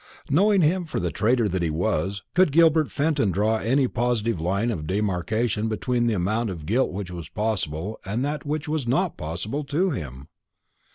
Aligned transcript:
Knowing 0.31 0.61
him 0.63 0.83
for 0.83 0.99
the 0.99 1.11
traitor 1.11 1.47
he 1.61 1.69
was, 1.69 2.23
could 2.33 2.51
Gilbert 2.51 2.89
Fenton 2.89 3.29
draw 3.29 3.57
any 3.57 3.87
positive 3.87 4.41
line 4.41 4.71
of 4.71 4.87
demarcation 4.87 5.69
between 5.69 6.07
the 6.07 6.15
amount 6.15 6.49
of 6.49 6.65
guilt 6.65 6.91
which 6.91 7.11
was 7.11 7.29
possible 7.29 7.99
and 8.03 8.25
that 8.25 8.43
which 8.43 8.67
was 8.67 8.87
not 8.87 9.15
possible 9.15 9.63
to 9.65 9.91
him? 9.91 10.27